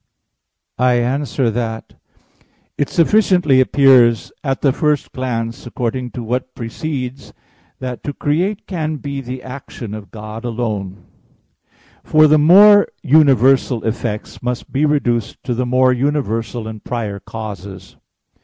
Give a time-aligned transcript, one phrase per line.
[0.79, 1.93] I answer that,
[2.75, 7.33] It sufficiently appears at the first glance, according to what precedes (A.
[7.33, 7.35] 1),
[7.81, 11.05] that to create can be the action of God alone.
[12.03, 17.95] For the more universal effects must be reduced to the more universal and prior causes.